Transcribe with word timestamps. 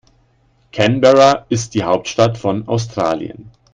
Canberra 0.71 1.45
ist 1.49 1.75
die 1.75 1.83
Hauptstadt 1.83 2.35
von 2.39 2.67
Australien. 2.67 3.51